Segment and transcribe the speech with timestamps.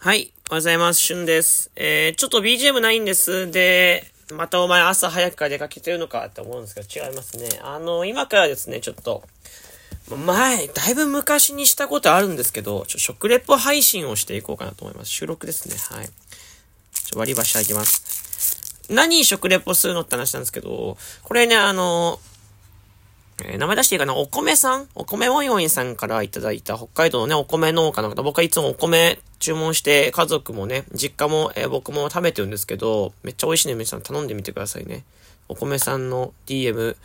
[0.00, 0.16] はい。
[0.16, 1.00] おはようございます。
[1.00, 1.72] しゅんです。
[1.74, 3.50] えー、ちょっと BGM ないんです。
[3.50, 7.48] で、またお前朝早くから出かけてるのかって思うんですけど、違いますね。
[7.64, 9.24] あの、今からですね、ちょっと、
[10.08, 15.10] 前、だいぶ昔にしたことあるんですけど、ちょ、食レポ配信をしていこうかなと思います。
[15.10, 15.74] 収録ですね。
[15.96, 16.06] はい。
[16.06, 18.86] ちょ、割り箸あげます。
[18.90, 22.20] 何食レポするのって話なんですけど、これね、あの、
[23.44, 24.14] えー、名前出していいかな？
[24.16, 24.88] お米さん？
[24.94, 28.22] お米もよいさんからいただいた北海道のね、お米農家の方。
[28.22, 35.04] 僕はいつもお米注文して、家族もね、実家も、えー、僕も食べてるんですけど、めっちゃ美味しいね、皆さん頼んでみてくださいね。
[35.48, 36.96] お米さんの DM、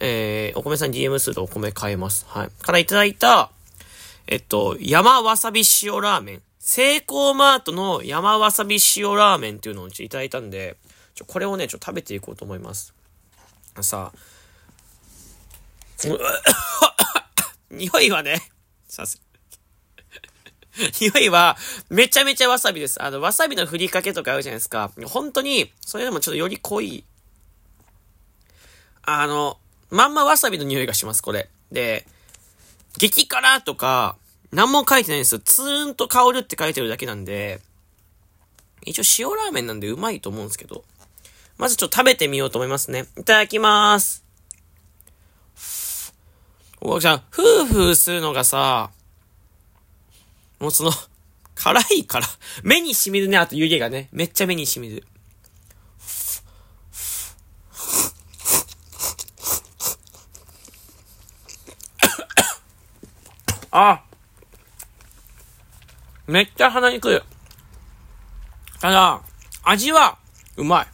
[0.00, 2.26] えー、お米さん DM するとお米買えます。
[2.28, 2.50] はい。
[2.62, 3.50] からいただいた、
[4.26, 6.42] えっと、山わさび塩ラーメン。
[6.58, 10.76] セイコーマートの山わさび塩ラーメンっていうのをいただいたんで、
[11.14, 12.92] ちょ、これをね、ちょっと食べていこうと思います。
[13.80, 14.18] さあ、
[17.70, 18.40] 匂いはね、
[18.88, 19.20] さす。
[21.00, 21.56] 匂いは、
[21.88, 23.02] めちゃめちゃわさびです。
[23.02, 24.92] あの、わさびのふりかけとかあるじゃないですか。
[25.04, 27.04] 本当に、それでもちょっとより濃い。
[29.02, 29.58] あの、
[29.90, 31.48] まんまわさびの匂いがします、これ。
[31.72, 32.06] で、
[32.98, 34.16] 激辛とか、
[34.52, 35.40] 何も書いてないんですよ。
[35.40, 37.60] ツーンと香るって書いてるだけなんで、
[38.84, 40.84] 一応塩ラーメンなんでうまいと思うんですけど。
[41.58, 43.06] まずちょっと食べてみようと思いますね。
[43.16, 44.25] いただきまーす。
[46.88, 48.90] おじゃん、ふーふーするのがさ、
[50.60, 50.92] もうその、
[51.56, 52.26] 辛いから、
[52.62, 54.08] 目に染みるね、あと湯気がね。
[54.12, 55.04] めっちゃ目に染みる。
[63.72, 64.02] あ
[66.26, 67.22] めっちゃ鼻にくる。
[68.80, 69.20] ただ、
[69.64, 70.18] 味は、
[70.56, 70.86] うまい。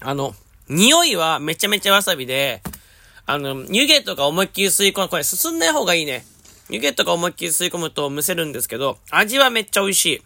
[0.00, 0.34] あの、
[0.68, 2.62] 匂いはめちゃめちゃわさびで、
[3.26, 6.24] あの、湯気とか思いっきり吸い込む、これ進んない方がいいね。
[6.68, 10.22] 湯気とか思いっきり吸い込むとむせるんですけど、味はめっちゃ美味しい。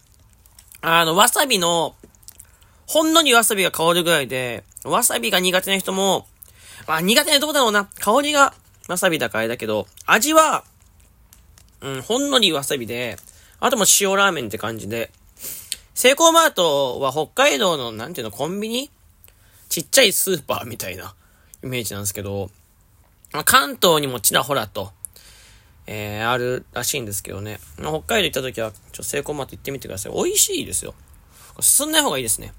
[0.81, 1.95] あの、わさびの、
[2.87, 6.27] ほんのにわさびが香るぐらいで、わさびが苦手な人も、
[6.87, 7.89] まあ、苦手などうだろうな。
[7.99, 8.55] 香りが
[8.89, 10.65] わさびだからあれだけど、味は、
[11.81, 13.19] うん、ほんのりわさびで、
[13.59, 15.11] あとも塩ラーメンって感じで、
[15.95, 18.91] セイコーマートは北海道の、なんていうの、コンビニ？
[19.69, 21.15] ちっちゃいスーパーみたいな
[21.65, 22.51] イメージなんですけど、
[23.37, 24.93] まあ、関東にもちらほらと、
[25.87, 27.59] えー、あるらしいんですけどね。
[27.79, 30.13] まあ、北海道行った時は、ちょ、セイコーマート行ってみてください。
[30.15, 30.95] 美味しいですよ。
[31.61, 32.55] 進んない方がいいですね。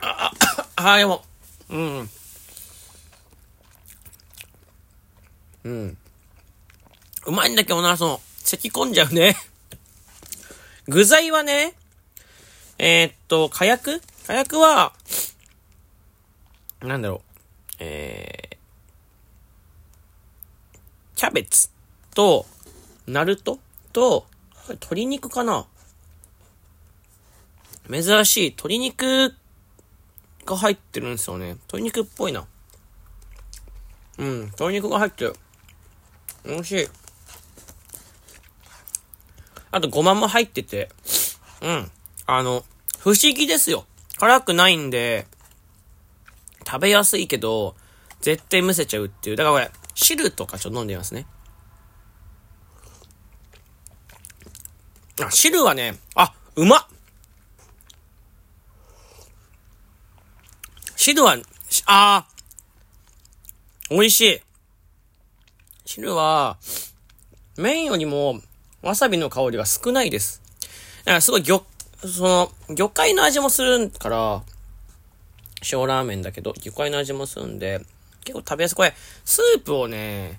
[0.00, 0.32] あ、
[0.76, 1.22] あ、あ、でも、
[1.68, 2.10] うん。
[5.64, 5.98] うん。
[7.26, 9.36] うまいんだけどな、その、咳き込んじゃうね。
[10.88, 11.74] 具材はね、
[12.78, 14.00] えー、っと、火薬？
[14.26, 14.92] 火薬は、
[16.80, 17.20] なんだろう。
[17.80, 18.56] えー、
[21.16, 21.70] キャベツ
[22.14, 22.46] と、
[23.08, 23.58] ナルト
[23.92, 24.26] と、
[24.68, 25.66] 鶏肉かな？
[27.90, 29.34] 珍しい鶏肉
[30.44, 31.54] が入ってるんですよね。
[31.54, 32.46] 鶏肉っぽいな。
[34.18, 35.34] うん、鶏肉が入ってる。
[36.44, 36.88] 美味しい。
[39.70, 40.90] あとごまも入ってて、
[41.60, 41.90] うん。
[42.30, 42.62] あの、
[42.98, 43.86] 不思議ですよ。
[44.18, 45.26] 辛くないんで、
[46.66, 47.74] 食べやすいけど、
[48.20, 49.36] 絶対むせちゃうっていう。
[49.36, 51.26] だからこれ、汁とかちょっと飲んでみますね。
[55.22, 56.86] あ、汁はね、あ、うまっ
[60.96, 61.38] 汁は、
[61.86, 64.40] あー、美味しい。
[65.86, 66.58] 汁は、
[67.56, 68.42] 麺よりも、
[68.82, 70.42] わさびの香りが少ないです。
[71.06, 71.64] だからすごい魚、
[72.06, 74.42] その、魚介の味もするから、
[75.72, 77.80] 塩ラーメンだけど、魚介の味もするんで、
[78.24, 78.74] 結構食べやすい。
[78.76, 78.94] これ、
[79.24, 80.38] スープをね、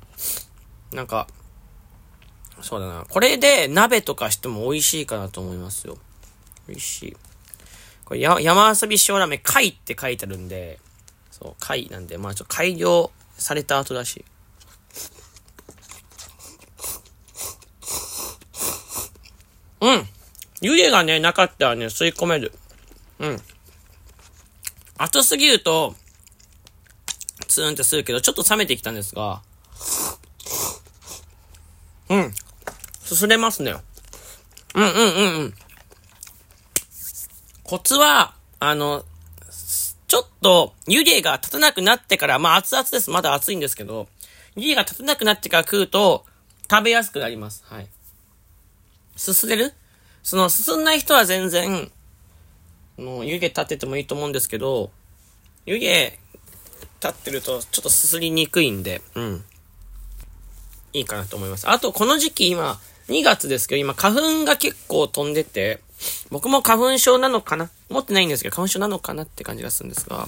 [0.94, 1.28] なんか、
[2.62, 3.06] そうだな。
[3.10, 5.98] これで鍋とかしても美味しいかなと思いますよ。
[6.68, 7.18] 美味しい。
[8.06, 10.80] これ、山遊び塩ラーメン、貝って書いてあるんで、
[11.32, 14.24] そう、貝なんで、まあちょっと改良された後だし
[19.86, 20.08] ん。
[20.62, 22.52] 湯気がね、なかったらね、吸い込める。
[23.20, 23.42] うん。
[24.98, 25.96] 熱すぎると、
[27.48, 29.42] ツーンってするけど、ちょっと冷めてきたんですが、
[32.10, 32.34] うん。
[33.02, 33.74] すすれますね。
[34.76, 35.54] うんうんうんうん。
[37.64, 39.06] コツは、あの、
[40.08, 43.12] ちょっと湯気が立たなくなってから、まあ熱々です。
[43.12, 44.08] まだ熱いんですけど、
[44.56, 46.26] 湯気が立たなくなってから食うと、
[46.70, 47.64] 食べやすくなります。
[47.68, 47.88] はい。
[49.16, 49.74] すすれる？
[50.24, 51.92] その、進んない人は全然、
[52.98, 54.92] もう湯気立っててもいいと思うんですけど、
[55.66, 56.18] 湯気立
[57.08, 59.46] ってるとちょっとすすりにくいんで、うん。
[60.94, 61.70] いいかなと思います。
[61.70, 65.82] あと、この時期今、2月ですけど、今花粉が結構飛んでて、
[66.30, 67.70] 僕も花粉症なのかな？
[67.90, 70.28] 持ってないんですけど、花粉症なのかなって感じがするんですが、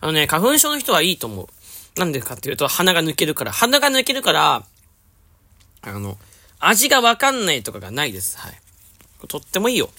[0.00, 1.48] あのね、花粉症の人はいいと思う。
[1.98, 3.52] なんでかっていうと、鼻が抜けるから。
[3.52, 4.64] 鼻が抜けるから、
[5.82, 6.16] あの、
[6.58, 8.38] 味がわかんないとかがないです。
[8.38, 8.61] はい。
[9.26, 9.90] とってもいいよ。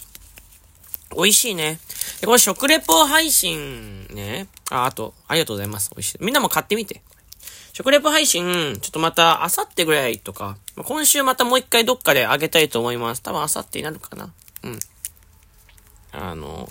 [1.16, 1.80] 美味しいね。
[2.22, 4.48] で、これ食レポ配信ね。
[4.72, 5.92] あ、あと、ありがとうございます。
[5.92, 6.18] 美味しい。
[6.22, 7.02] みんなも買ってみて。
[7.74, 13.22] 食レポ配信、ちょっとまた、あさってぐらいとか、今週またもう一回どっかであげたいと思います。
[13.22, 14.32] 多分あさってになるかな。
[14.64, 14.80] うん。
[16.12, 16.70] あの、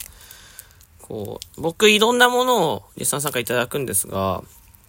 [1.01, 4.45] こう、僕いろんなものを実際参加いただくんですが、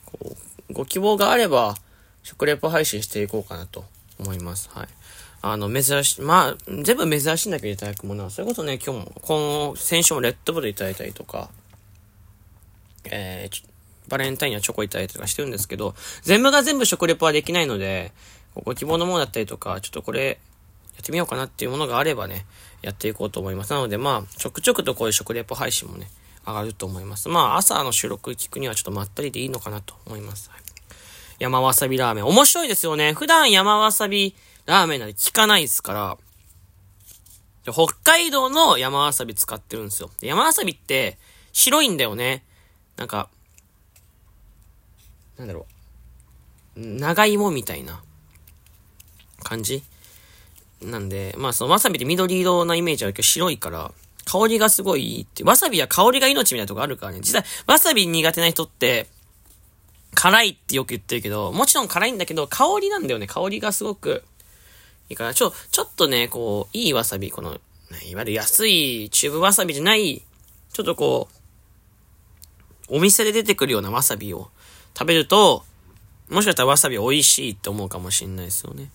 [0.06, 0.36] こ
[0.69, 1.75] う、ご希望があれば、
[2.21, 3.83] 食レポ配信していこうかなと
[4.19, 4.69] 思います。
[4.74, 4.88] はい。
[5.45, 11.50] あの、珍しい、まあ、全部珍しいんだけどいただくものは、それこそね、今日も、この、先週もレッドブルいただいたりとか、
[13.04, 13.63] えー、
[14.07, 18.13] バレンタインはチョコいただいたりとかしてるんですけど、全部が全部食レポはできないので、
[18.56, 20.40] ご希望のものだったりとか、ちょっとこれ、
[20.94, 22.45] やってみようかなっていうものがあればね、
[22.81, 23.74] やっていこうと思います。
[23.74, 26.07] なので、まあ、ちょくちょくとこういう食レポ配信もね、
[26.48, 27.28] 上がると思います。
[27.28, 30.50] まあ、朝の収録聞くにはちょっとまったりでいいのかなと思います。
[31.40, 32.25] 山わさびラーメン。
[32.25, 33.12] 面白いですよね。
[33.12, 36.18] 普段山わさびラーメンなんて聞かないですから、
[37.71, 40.10] 北海道の山わさび使ってるんですよ。
[40.21, 41.18] 山わさびって
[41.51, 42.44] 白いんだよね。
[42.98, 43.30] なんか、
[45.38, 45.65] なんだろ
[46.75, 46.80] う。
[46.80, 48.01] 長芋みたいな
[49.44, 49.83] 感じ？
[50.81, 53.92] なんで、まあそのわさびって緑色なイメージあるけど白いから、
[54.25, 55.44] 香りがすごいいいって。
[55.44, 57.19] わさびは香りが命みたいなとこあるからね。
[57.19, 59.07] 実際、わさび苦手な人って、
[60.16, 63.27] 辛いってよく言ってるけど、もちろん辛いんだけど、香りなんだよね。
[63.27, 64.24] 香りがすごく
[65.09, 67.59] いいから、ちょ、ちょっとね、こう、いいわさび、この、
[68.09, 70.23] いわゆる安いチューブわさびじゃない、
[70.71, 71.27] ちょっとこ
[72.89, 74.50] う、お店で出てくるようなわさびを
[74.97, 75.63] 食べると、
[76.29, 78.89] もしかしたらわさび美味しいって思うかもしんないですよね。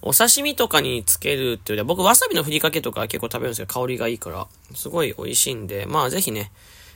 [0.00, 6.52] お刺身とかにつけるっていうよりは、僕わさびのふりかけとか結構食べるんですけど、香りがいいから、すごい美味しいんで、まあぜひね、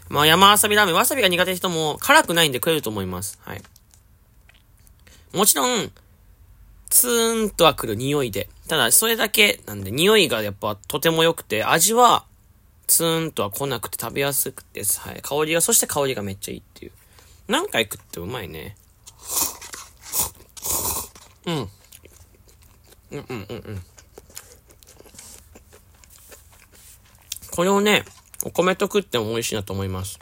[0.08, 3.38] まあ山わさびラーメン、わさびが苦手な人も辛くないんで食えると思います。
[3.42, 3.62] はい。
[5.32, 5.90] もちろん、
[6.92, 8.50] ツーンとは来る匂いで。
[8.68, 12.26] ただ、それだけなんで、匂いがやっぱとても良くて、味は
[12.86, 15.22] ツーンとは来なくて食べやすくて、はい。
[15.22, 16.92] 香りが、そして香りがめっちゃいいっていう。
[17.48, 18.76] 何回食ってうまいね。
[21.46, 21.54] うん。
[21.54, 21.70] うん
[23.10, 23.82] うんうんうん。
[27.52, 28.04] これをね、
[28.44, 30.18] お米と食っても美味しいなと思います。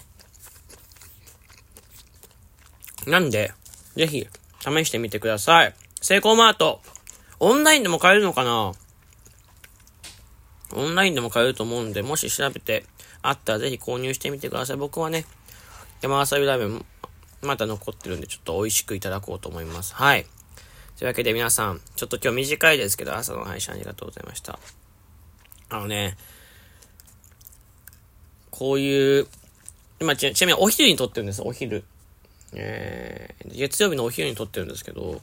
[3.08, 3.52] なんで、
[3.96, 4.28] ぜひ、
[4.61, 5.75] 試してみてください。
[6.00, 6.81] セイコーマート。
[7.41, 8.73] オンラインでも買えるのかな？
[10.75, 12.87] オンラインでも買えると思うんで、もし調べて
[13.20, 14.76] あったらぜひ購入してみてください。
[14.79, 15.26] 僕はね、
[16.00, 16.85] 山わさびラーメン
[17.43, 19.94] まだ残ってるんで、ちょっと美味しくいただこうと思います。
[19.94, 20.25] はい。
[20.97, 24.58] というわけで皆さん、ちょっと今日短いですけど、朝の配信ありがとうございました。
[25.69, 26.17] あのね、
[28.50, 29.26] こういう、
[30.00, 31.85] 今ち、ちなみにお昼に撮ってるんです、お昼。
[32.55, 35.20] えー、月曜日のお昼に撮ってるんですけど、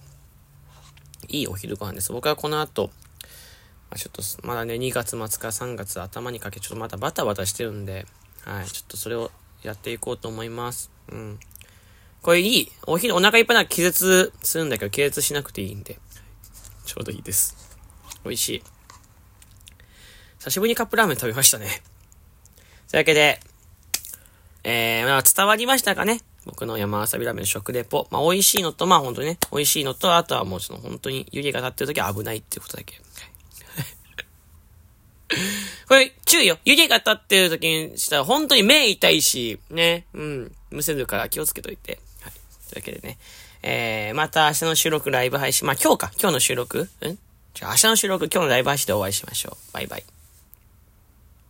[1.29, 2.12] いいお昼ご飯です。
[2.13, 2.89] 僕はこの後、
[3.89, 8.06] まあ、ちょっと、まだね、2月末か3月頭にかけ、ちょっとまだバタバタしてるんで、
[8.45, 9.31] はい、ちょっとそれを
[9.62, 10.89] やっていこうと思います。
[11.09, 11.39] うん。
[12.21, 12.71] これいい。
[12.85, 16.00] お昼お腹いっぱいなら気絶するんだけど、気絶しなくていいんで。
[16.86, 17.55] ちょうどいいです。
[18.24, 18.63] 美味しい。
[20.39, 21.67] 久しぶりにカップラーメン食べましたね。
[22.89, 23.39] というわけで、
[24.63, 28.08] えー、まあ伝わりましたかね僕の山わさびラーメン食レポ。
[28.10, 32.96] まあ美味しいのと、まあ本当にね、美味しいのと、あとはもうその本当に湯気が立ってる時は危ないっていうことだけ。
[35.88, 36.58] これ、注意よ。
[36.66, 42.00] 湯気が立ってる時にしたら本当に目痛いし、ね、うん、むせるから気をつけといて。
[42.22, 42.34] はい。
[42.34, 43.18] というわけでね、
[43.63, 46.88] えー、また明日の収録ライブ配信、まあ今日か、今日の収録ん
[47.54, 49.74] じゃあ明日の収録、今日のライブ配信でお会いしましょう。
[49.74, 50.16] バイバイ。